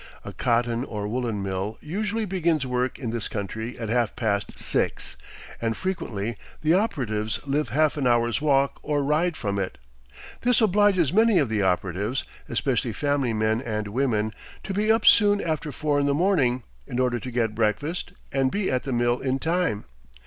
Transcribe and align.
A 0.25 0.33
cotton 0.33 0.83
or 0.83 1.07
woolen 1.07 1.43
mill 1.43 1.77
usually 1.79 2.25
begins 2.25 2.65
work 2.65 2.97
in 2.97 3.11
this 3.11 3.27
country 3.27 3.77
at 3.77 3.89
half 3.89 4.15
past 4.15 4.57
six, 4.57 5.15
and 5.61 5.77
frequently 5.77 6.37
the 6.63 6.73
operatives 6.73 7.39
live 7.45 7.69
half 7.69 7.97
an 7.97 8.07
hour's 8.07 8.41
walk 8.41 8.79
or 8.81 9.03
ride 9.03 9.37
from 9.37 9.59
it. 9.59 9.77
This 10.41 10.59
obliges 10.59 11.13
many 11.13 11.37
of 11.37 11.49
the 11.49 11.61
operatives, 11.61 12.23
especially 12.49 12.93
family 12.93 13.31
men 13.31 13.61
and 13.61 13.89
women, 13.89 14.33
to 14.63 14.73
be 14.73 14.91
up 14.91 15.05
soon 15.05 15.39
after 15.39 15.71
four 15.71 15.99
in 15.99 16.07
the 16.07 16.15
morning, 16.15 16.63
in 16.87 16.97
order 16.97 17.19
to 17.19 17.29
get 17.29 17.53
breakfast, 17.53 18.11
and 18.31 18.49
be 18.49 18.71
at 18.71 18.81
the 18.85 18.91
mill 18.93 19.19
in 19.19 19.37
time. 19.37 19.85